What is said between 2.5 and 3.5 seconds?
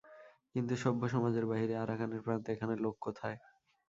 এখানে লোক কোথায়।